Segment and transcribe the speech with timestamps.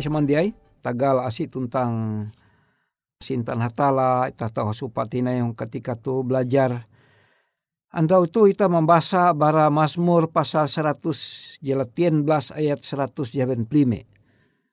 [0.00, 0.48] Pari samandiai
[0.80, 2.24] tagal asi tentang
[3.20, 6.88] sintan hatala ita tahu supatina yang ketika tu belajar
[7.92, 14.08] Andau tu kita membaca bara Mazmur pasal 100 jelatien belas ayat 100 jaben plime.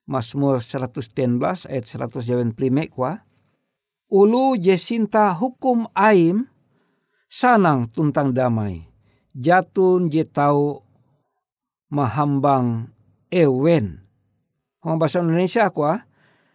[0.07, 1.11] Mazmur 110
[1.67, 3.27] ayat 100 jaben plime kwa.
[4.07, 6.47] ulu jesinta hukum aim
[7.27, 8.87] sanang tuntang damai.
[9.35, 10.87] Jatun je tau
[11.91, 12.95] mahambang
[13.27, 14.06] ewen.
[14.87, 15.99] Hong bahasa Indonesia aku ah,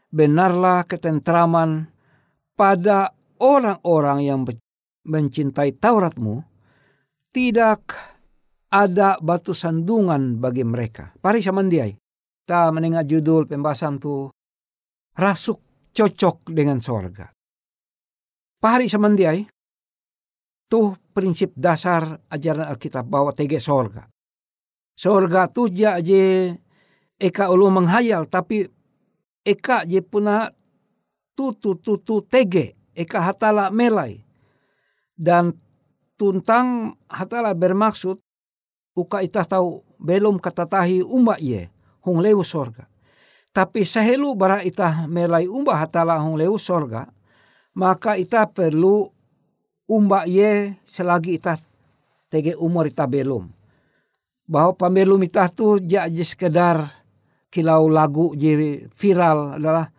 [0.08, 1.84] benarlah ketentraman
[2.56, 3.12] pada
[3.44, 4.40] orang-orang yang
[5.04, 6.40] mencintai Tauratmu,
[7.28, 7.92] tidak
[8.72, 11.12] ada batu sandungan bagi mereka.
[11.20, 11.92] Pari samandiai.
[12.48, 14.32] Ta menengah judul pembahasan tu
[15.12, 17.28] rasuk cocok dengan sorga.
[18.56, 19.44] Pari samandiai.
[20.72, 24.08] Tuh prinsip dasar ajaran Alkitab bahwa tege sorga.
[24.96, 26.56] Sorga tu ja je
[27.22, 28.66] eka ulu menghayal tapi
[29.46, 30.50] eka je puna
[31.38, 34.26] tu tu tu tu tege eka hatala melai.
[35.14, 35.54] Dan
[36.18, 38.18] tuntang hatala bermaksud
[38.98, 41.70] uka itah tahu belum kata tahi umba ye
[42.02, 42.90] hong lewu sorga.
[43.52, 47.06] Tapi sehelu bara itah melai umba hatala hong lewu sorga,
[47.76, 49.06] maka itah perlu
[49.86, 51.60] umba ye selagi itah
[52.32, 53.52] tege umur itah belum.
[54.48, 57.01] Bahwa pembelum itah tu jadi sekedar
[57.52, 59.92] kilau lagu jadi viral adalah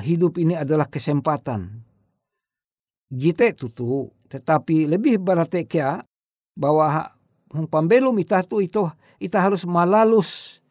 [0.00, 1.84] hidup ini adalah kesempatan.
[3.12, 6.00] Jite tutu, tetapi lebih berarti kia
[6.56, 7.12] bahwa
[7.68, 8.88] pambelum ita tu itu
[9.20, 10.64] ita harus malalus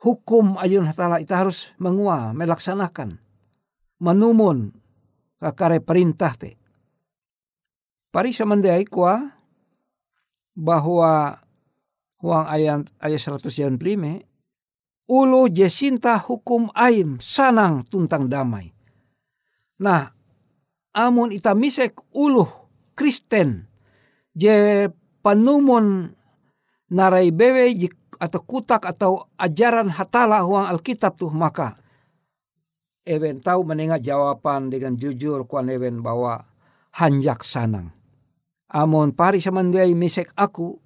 [0.00, 3.20] hukum ayun hatala ita harus mengua melaksanakan
[4.00, 4.72] menumun
[5.36, 6.56] kakare perintah te.
[8.08, 9.20] Pari samandai kuah
[10.56, 11.36] bahwa
[12.24, 14.24] huang ayat ayat 195
[15.08, 18.72] ulu jesinta hukum aim sanang tuntang damai.
[19.80, 20.10] Nah,
[20.96, 22.46] amun ita misek ulu
[22.94, 23.66] Kristen
[24.32, 24.86] je
[25.20, 26.14] panumon
[26.94, 27.74] narai bewe
[28.22, 31.82] atau kutak atau ajaran hatala huang Alkitab tuh maka
[33.04, 36.48] Ewen tahu menengah jawaban dengan jujur kuan Ewen bahwa
[36.96, 37.92] hanjak sanang.
[38.72, 40.80] Amon pari samandiai misek aku,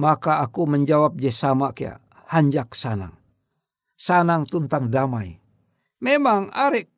[0.00, 2.00] maka aku menjawab je sama kia,
[2.30, 3.18] hanjak sanang.
[3.98, 5.36] Sanang tuntang damai.
[6.00, 6.88] Memang arek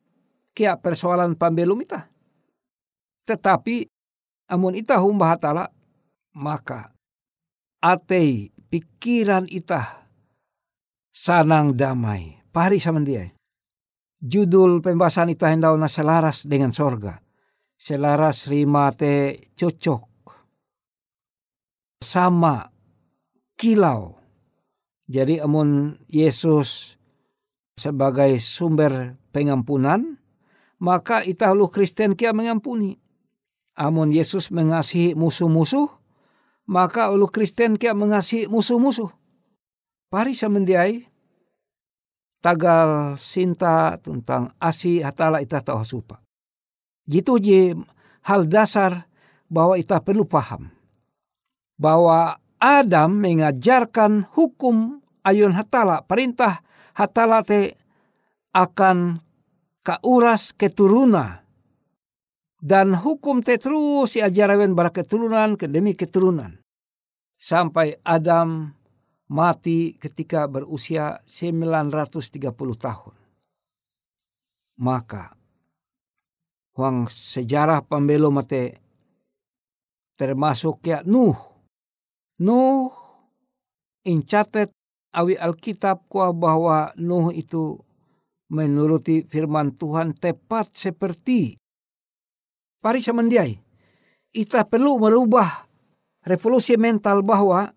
[0.55, 2.07] kia persoalan pambelum ita.
[3.27, 3.83] Tetapi
[4.53, 5.65] amun ita humbah hatala
[6.37, 6.93] maka
[7.83, 10.07] atei pikiran itah
[11.11, 12.39] sanang damai.
[12.53, 13.27] Pari sama dia.
[14.23, 17.19] Judul pembahasan itah hendau selaras dengan sorga.
[17.75, 20.07] Selaras rima te cocok.
[21.99, 22.63] Sama
[23.59, 24.22] kilau.
[25.13, 26.97] Jadi amun Yesus
[27.77, 30.17] sebagai sumber pengampunan,
[30.81, 32.97] maka itah lu Kristen kia mengampuni.
[33.77, 35.85] Amun Yesus mengasihi musuh-musuh,
[36.65, 39.13] maka ulu Kristen kia mengasihi musuh-musuh.
[40.09, 41.05] Pari mendiai
[42.41, 46.25] tagal sinta tentang asi hatala ita tahu supa.
[47.05, 47.77] Gitu je
[48.25, 49.05] hal dasar
[49.45, 50.73] bahwa ita perlu paham.
[51.77, 56.61] Bahwa Adam mengajarkan hukum ayun hatala, perintah
[56.93, 57.79] hatala te
[58.53, 59.19] akan
[59.81, 61.43] kauras keturunan
[62.63, 66.63] dan hukum te terus diajarawen bara keturunan ke demi keturunan.
[67.35, 68.71] Sampai Adam
[69.27, 72.39] mati ketika berusia 930
[72.79, 73.15] tahun.
[74.79, 75.35] Maka
[76.79, 78.79] huang sejarah pembelo mate
[80.15, 81.35] termasuk ya Nuh.
[82.39, 82.89] Nuh
[84.07, 84.71] incatet
[85.13, 87.77] awi Alkitab kuah bahwa Nuh itu
[88.49, 91.57] menuruti firman Tuhan tepat seperti
[92.83, 93.55] Pari samandiai.
[94.35, 95.63] Ita perlu merubah
[96.27, 97.71] revolusi mental bahwa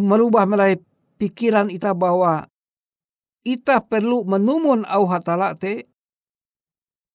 [0.00, 0.80] merubah mulai
[1.20, 2.48] pikiran ita bahwa
[3.44, 5.84] ita perlu menumun au hatala te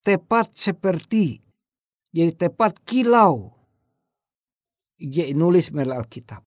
[0.06, 1.42] tepat seperti
[2.14, 3.52] jadi tepat kilau
[4.96, 6.47] je nulis mel Alkitab.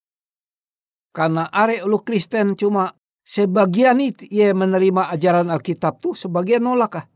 [1.10, 2.94] Karena are ulu Kristen cuma
[3.26, 7.06] sebagian itu ia menerima ajaran Alkitab tuh sebagian nolak ah.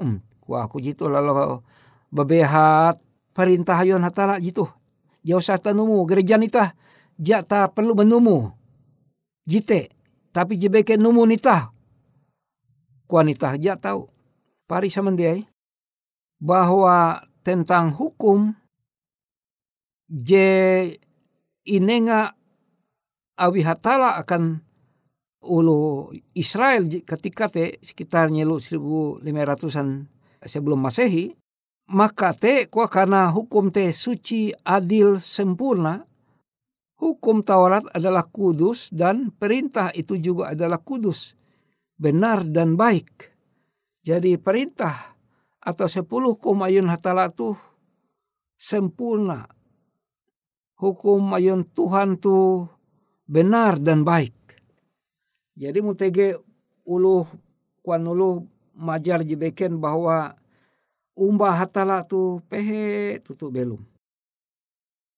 [0.00, 1.60] Hmm, kuah aku jitu lalu
[2.08, 2.98] bebehat
[3.36, 4.64] perintah yon hatala jitu.
[5.24, 6.72] Jauh sata numu gereja nita
[7.20, 8.52] jata perlu menumu.
[9.44, 9.92] Jite
[10.32, 11.70] tapi jebeke numu nita.
[13.04, 14.08] Kuanita ja tahu
[14.64, 15.44] pari samandiai
[16.40, 18.56] bahwa tentang hukum
[20.08, 20.88] je
[21.68, 22.32] inenga
[23.38, 24.62] awi hatala akan
[25.44, 30.08] ulu Israel ketika te sekitar nyelu 1500-an
[30.44, 31.36] sebelum masehi
[31.90, 36.08] maka te kwa karena hukum te suci, adil, sempurna,
[36.96, 41.36] hukum Taurat adalah kudus dan perintah itu juga adalah kudus,
[42.00, 43.36] benar dan baik.
[44.04, 45.16] Jadi perintah
[45.60, 47.56] atau sepuluh hukum ayun hatala tu
[48.56, 49.48] sempurna.
[50.80, 52.68] Hukum ayun Tuhan tu
[53.24, 54.34] benar dan baik.
[55.54, 56.36] Jadi mutege
[56.84, 57.24] ulu
[57.80, 60.34] kuan ulu majar jibeken bahwa
[61.14, 63.80] umba hatala tu pehe tutu belum.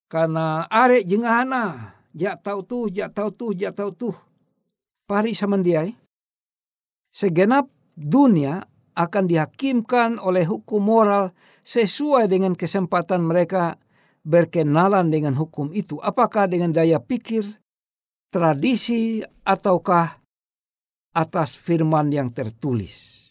[0.06, 4.12] Karena are jengahana jak tau tu jak tau tu jak tau tu.
[5.06, 5.94] Pari samandiai.
[7.10, 8.60] Segenap dunia
[8.96, 11.32] akan dihakimkan oleh hukum moral
[11.64, 13.80] sesuai dengan kesempatan mereka
[14.26, 15.96] berkenalan dengan hukum itu.
[16.02, 17.46] Apakah dengan daya pikir,
[18.30, 20.20] tradisi, ataukah
[21.16, 23.24] atas firman yang tertulis.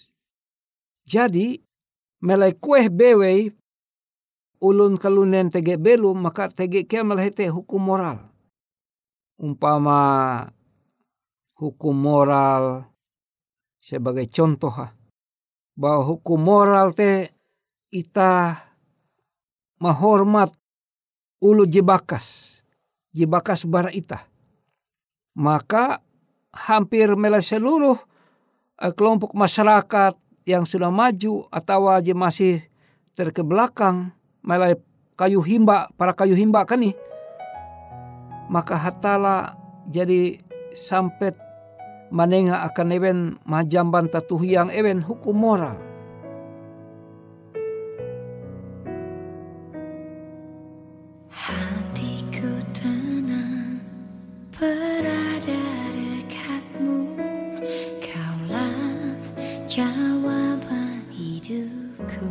[1.05, 1.61] Jadi,
[2.25, 3.53] melai kueh bewe
[4.65, 8.17] ulun kalunen tege belum maka tege kia melahite hukum moral.
[9.37, 9.99] Umpama
[11.59, 12.89] hukum moral
[13.77, 14.73] sebagai contoh
[15.77, 17.29] bahwa hukum moral te
[17.91, 18.57] ita
[19.77, 20.55] mahormat
[21.43, 22.57] ulu jibakas
[23.11, 24.23] jibakas bara ita
[25.35, 25.99] maka
[26.55, 27.99] hampir mela seluruh
[28.79, 30.15] uh, kelompok masyarakat
[30.47, 32.63] yang sudah maju atau aja masih
[33.13, 34.79] terkebelakang melai
[35.19, 36.95] kayu himba para kayu himba kan nih
[38.47, 39.57] maka hatala
[39.89, 40.39] jadi
[40.75, 41.33] sampai
[42.13, 45.77] manenga akan even majamban tatuhiang even hukum moral.
[59.75, 62.25] Jawaban hidupku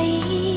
[0.00, 0.49] 回忆。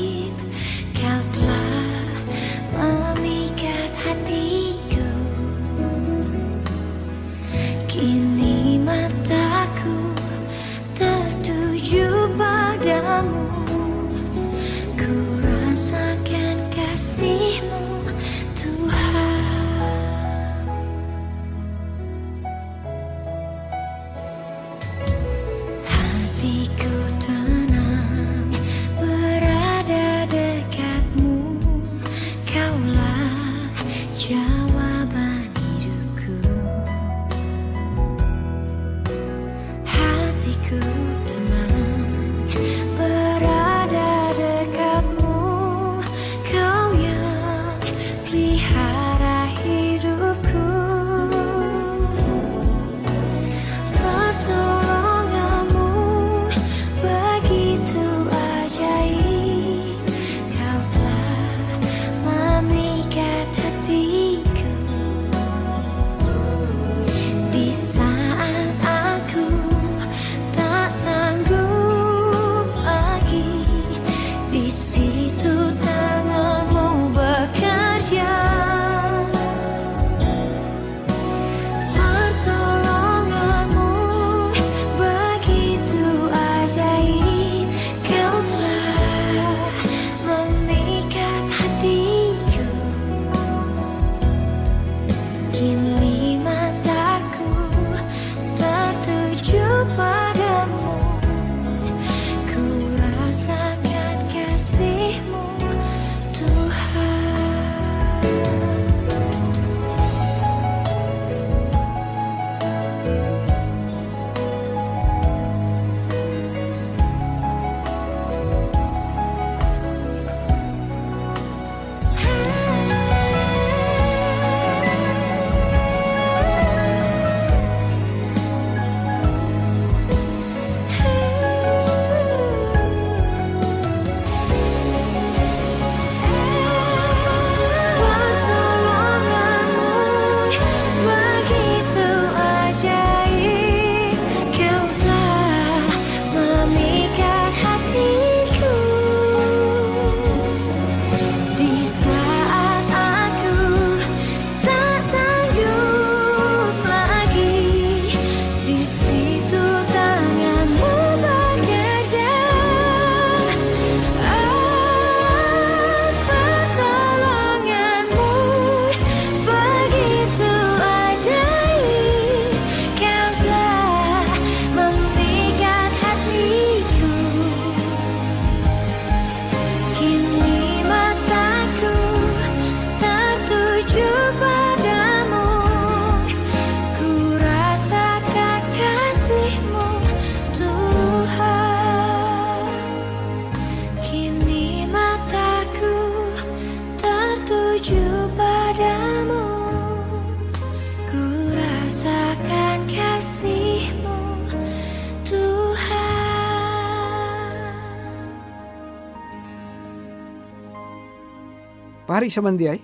[212.24, 212.80] Pari samandiai,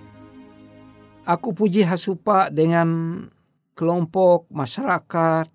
[1.25, 2.85] aku puji hasupa dengan
[3.73, 5.49] kelompok masyarakat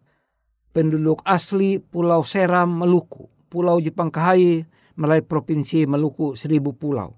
[0.75, 4.67] penduduk asli Pulau Seram Maluku, Pulau Jepang Kahai,
[4.99, 7.15] melai provinsi Maluku seribu pulau.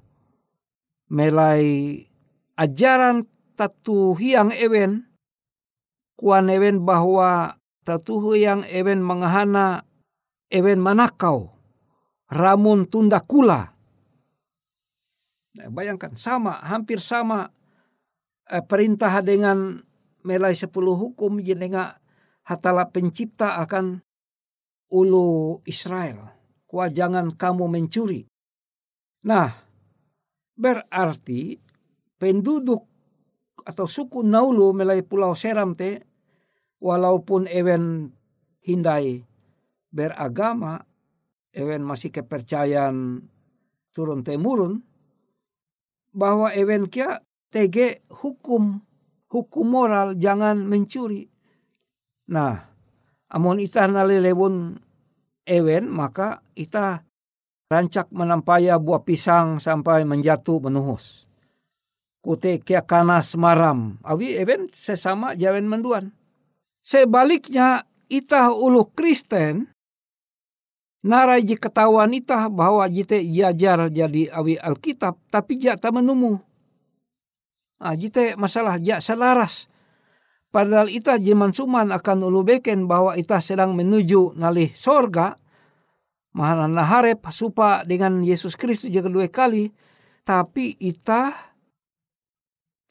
[1.08, 2.04] Melai
[2.60, 3.24] ajaran
[3.56, 5.08] tatu hiang ewen,
[6.20, 9.88] kuan ewen bahwa tatu hiang ewen mengahana
[10.52, 11.48] ewen manakau,
[12.28, 13.72] ramun tunda kula.
[15.58, 17.50] Nah, bayangkan sama, hampir sama
[18.46, 19.82] eh, perintah dengan
[20.22, 21.98] melai sepuluh hukum jenenga
[22.46, 23.98] hatala pencipta akan
[24.94, 26.30] ulu Israel.
[26.68, 28.22] Kuah jangan kamu mencuri.
[29.26, 29.50] Nah,
[30.54, 31.58] berarti
[32.16, 32.86] penduduk
[33.66, 36.06] atau suku Naulu melai pulau Seram te
[36.78, 38.14] walaupun ewen
[38.62, 39.26] hindai
[39.90, 40.86] beragama,
[41.50, 43.26] ewen masih kepercayaan
[43.90, 44.87] turun temurun,
[46.18, 47.22] bahwa ewen kia
[47.54, 48.82] tege hukum
[49.30, 51.30] hukum moral jangan mencuri.
[52.26, 52.66] Nah,
[53.30, 54.82] amon ita nalelewon
[55.46, 57.06] ewen maka ita
[57.70, 61.30] rancak menampaya buah pisang sampai menjatuh menuhus.
[62.18, 64.02] Kute kia kanas maram.
[64.02, 66.10] Awi ewen sesama jawen menduan.
[66.82, 69.70] Sebaliknya ita ulu Kristen
[71.08, 76.36] narai ji ketahuan ita bahwa jite jajar jadi awi Alkitab tapi jata menumu.
[77.80, 79.72] Ah, jite masalah ja selaras.
[80.52, 85.40] Padahal ita jeman suman akan ulu beken bahwa ita sedang menuju nalih sorga.
[86.36, 89.72] Mahana naharep supa dengan Yesus Kristus juga dua kali.
[90.28, 91.32] Tapi ita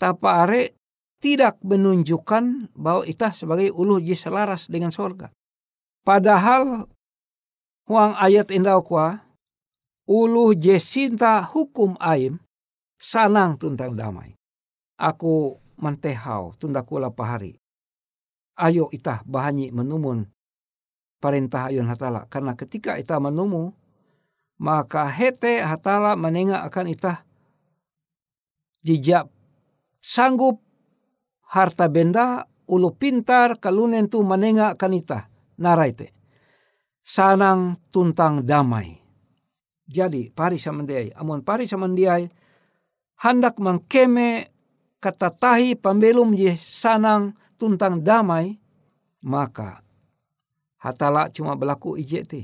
[0.01, 0.77] tapare
[1.17, 5.33] tidak menunjukkan bahwa ita sebagai ulu ji selaras dengan sorga.
[6.05, 6.85] Padahal
[7.87, 9.23] huang ayat indah kuah
[10.07, 12.39] ulu jesinta hukum aim
[12.99, 14.35] sanang tuntang damai.
[14.97, 17.55] Aku mantehau tunda kula pahari.
[18.57, 20.25] Ayo itah bahanyi menumun
[21.21, 22.25] perintah ayun hatala.
[22.25, 23.77] Karena ketika itah menumu,
[24.57, 27.21] maka hete hatala menengah akan itah
[28.81, 29.29] jijak
[30.01, 30.57] sanggup
[31.45, 35.29] harta benda ulu pintar kalunen tu menengah akan itah
[35.61, 36.16] naraite.
[37.07, 38.99] Sanang tuntang damai.
[39.87, 42.27] Jadi pari samandiai, amun pari samandiai
[43.23, 44.51] hendak mengkeme
[44.99, 48.59] kata tahi pembelum je sanang tuntang damai,
[49.23, 49.79] maka
[50.83, 52.43] hatala cuma berlaku ijeti.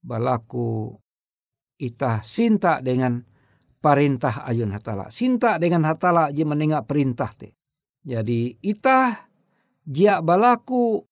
[0.00, 0.96] Berlaku
[1.76, 3.20] itah sinta dengan
[3.84, 5.12] perintah ayun hatala.
[5.12, 7.52] Sinta dengan hatala je menengah perintah te.
[8.00, 9.28] Jadi itah
[9.84, 11.09] jia balaku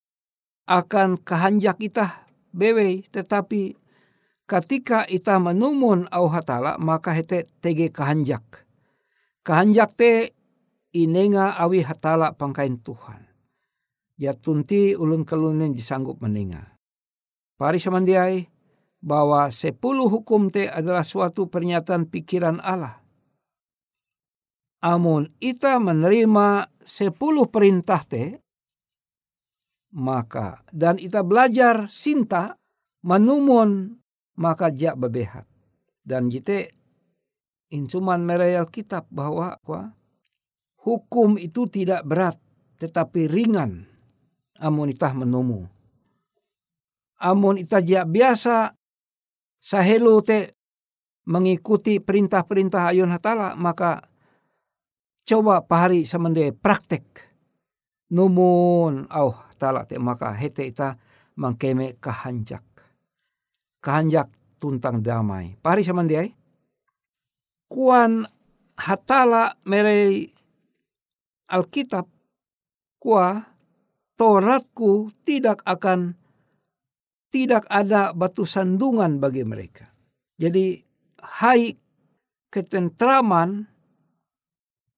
[0.69, 3.73] akan kehanjak itah bewe tetapi
[4.45, 8.69] ketika itah menumun au hatala maka hete tege kehanjak
[9.49, 10.37] Kahanjak te
[10.93, 13.25] inenga awi hatala pangkain Tuhan.
[14.21, 16.77] Ya tunti ulun kelunen disanggup menenga.
[17.57, 18.45] Pari samandiai
[19.01, 23.01] bahwa sepuluh hukum te adalah suatu pernyataan pikiran Allah.
[24.85, 28.45] Amun ita menerima sepuluh perintah te,
[29.95, 32.57] maka dan ita belajar sinta
[33.05, 33.97] menumun
[34.39, 35.45] maka jak bebehat.
[36.09, 36.73] Dan jite
[37.69, 39.93] incuman merayal kitab bahwa kwa,
[40.81, 42.41] hukum itu tidak berat
[42.81, 43.85] tetapi ringan
[44.57, 45.67] amun itah menemu.
[47.19, 48.73] Amun itah jia biasa
[49.59, 50.55] sahelo te
[51.29, 54.01] mengikuti perintah-perintah ayun hatala maka
[55.29, 57.28] coba pahari semende praktek
[58.13, 59.07] numun.
[59.11, 60.97] Au tala te maka hete ita
[61.37, 62.65] mangkeme kahanjak.
[63.79, 65.55] Kahanjak tuntang damai.
[65.61, 66.35] Pahari semende
[67.69, 68.25] kuan
[68.81, 70.33] hatala merei
[71.49, 72.09] Alkitab
[73.01, 73.57] kuah
[74.19, 76.19] Toratku tidak akan
[77.31, 79.87] tidak ada batu sandungan bagi mereka.
[80.35, 80.75] Jadi
[81.39, 81.71] hai
[82.51, 83.71] ketentraman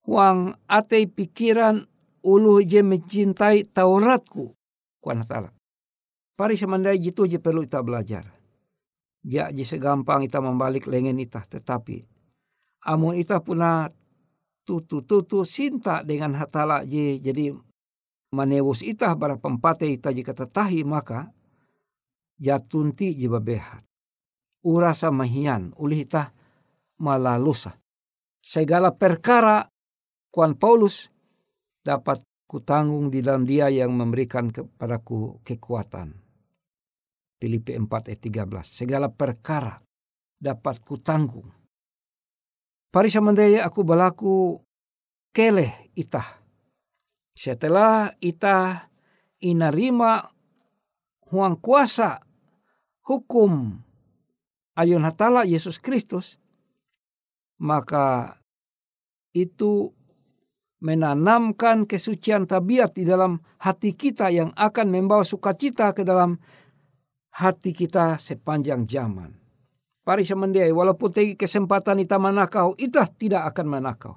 [0.09, 1.85] wang ate pikiran
[2.25, 4.53] ulu je mencintai Tauratku
[5.01, 5.53] kuan hatala.
[6.37, 8.25] Pari semandai jitu je perlu kita belajar.
[9.21, 12.09] Ya je segampang kita membalik lengan kita tetapi
[12.89, 13.93] amun ita puna
[14.65, 17.53] tutu-tutu sinta dengan hatala je jadi
[18.33, 21.29] manewus ita bara pempate ita jika tetahi maka
[22.41, 23.85] jatunti je behat.
[24.65, 26.33] Urasa mahian ulih ita
[27.01, 27.81] malalusa.
[28.41, 29.69] segala perkara
[30.33, 31.13] kuan Paulus
[31.81, 36.19] dapat kutanggung di dalam dia yang memberikan kepadaku kekuatan.
[37.41, 38.69] Filipi 4 ayat 13.
[38.69, 39.81] Segala perkara
[40.37, 41.49] dapat kutanggung.
[42.91, 44.61] Parisa mendaya aku balaku
[45.31, 46.43] keleh itah.
[47.33, 48.91] Setelah itah
[49.41, 50.27] inarima
[51.31, 52.21] huang kuasa
[53.07, 53.81] hukum
[54.75, 56.37] ayun hatala Yesus Kristus,
[57.63, 58.37] maka
[59.31, 59.95] itu
[60.81, 66.41] menanamkan kesucian tabiat di dalam hati kita yang akan membawa sukacita ke dalam
[67.37, 69.37] hati kita sepanjang zaman.
[70.01, 74.17] Pari semendiai, walaupun tegi kesempatan ita manakau, ita tidak akan manakau.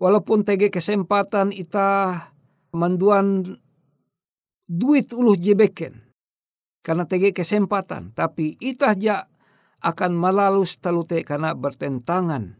[0.00, 2.16] Walaupun tegi kesempatan ita
[2.72, 3.44] manduan
[4.64, 6.08] duit uluh jebeken.
[6.80, 8.16] Karena tegi kesempatan.
[8.16, 9.28] Tapi ita ja
[9.84, 12.56] akan melalus talute karena bertentangan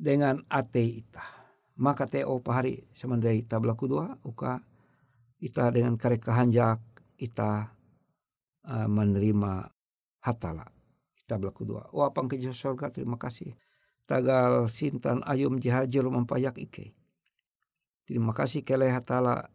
[0.00, 1.39] dengan ate ita.
[1.80, 4.60] Maka teo pahari semandai ita belaku dua uka
[5.40, 6.80] ita dengan karek kahanjak
[7.16, 7.72] ita
[8.68, 9.64] uh, menerima
[10.20, 10.68] hatala.
[11.16, 11.88] Ita belaku dua.
[11.96, 13.56] Oh apang ke surga terima kasih.
[14.04, 16.92] Tagal sintan ayum jihajil mempayak ike.
[18.04, 19.48] Terima kasih kele hatala.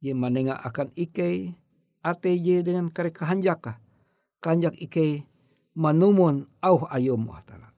[0.00, 1.52] Ye manenga akan ike
[2.00, 3.76] ate je dengan karek kahanjaka.
[4.40, 5.28] Kanjak ike
[5.76, 7.74] manumun au ayum hatala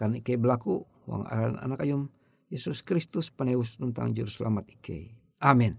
[0.00, 2.08] kan ike berlaku wang aran anak ayum
[2.50, 5.14] Yesus Kristus peneus tentang juru selamat ike.
[5.38, 5.78] Amin.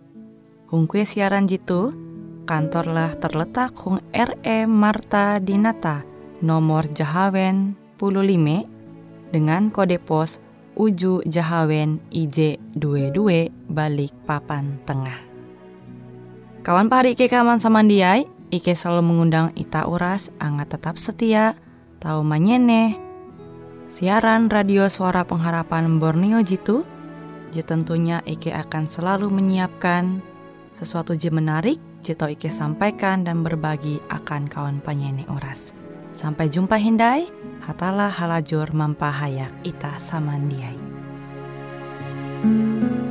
[0.71, 1.91] Hung kue siaran jitu,
[2.47, 6.07] kantorlah terletak Hung RE Marta Dinata,
[6.39, 10.39] nomor Jahawen 15 dengan kode pos
[10.79, 15.19] Uju Jahawen IJ22 balik papan tengah.
[16.63, 21.59] Kawan pahari Ike kaman samandiai, Ike selalu mengundang Ita Uras, angat tetap setia,
[21.99, 22.95] tahu manyene,
[23.91, 26.87] siaran radio suara pengharapan Borneo Jitu,
[27.51, 30.30] je tentunya Ike akan selalu menyiapkan
[30.81, 35.77] sesuatu je menarik, je tau Ike sampaikan dan berbagi akan kawan penyanyi oras.
[36.17, 37.29] Sampai jumpa Hindai,
[37.61, 40.89] hatalah halajur mampahayak ita samandiai.
[42.41, 43.10] thank you